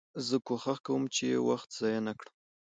زه 0.27 0.35
کوښښ 0.47 0.77
کوم، 0.85 1.03
چي 1.15 1.25
وخت 1.47 1.69
ضایع 1.77 2.01
نه 2.07 2.13
کړم. 2.19 2.33